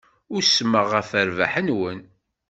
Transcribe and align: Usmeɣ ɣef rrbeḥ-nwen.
Usmeɣ 0.35 0.85
ɣef 0.93 1.09
rrbeḥ-nwen. 1.27 1.99